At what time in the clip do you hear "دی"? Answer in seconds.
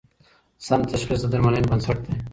2.05-2.13